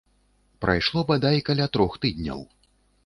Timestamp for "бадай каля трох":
1.11-1.99